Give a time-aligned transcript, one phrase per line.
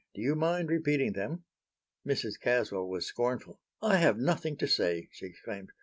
[0.15, 1.43] Do you mind repeating them?"
[2.07, 2.39] Mrs.
[2.39, 3.59] Caswell was scornful.
[3.83, 5.71] "I have nothing to say," she exclaimed.